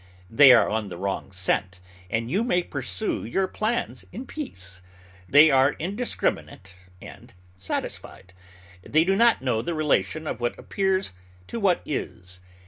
[0.31, 4.81] They are on the wrong scent, and you may pursue your plans in peace.
[5.29, 8.33] They are indiscriminate and satisfied.
[8.81, 11.11] They do not know the relation of what appears
[11.49, 12.39] to what is.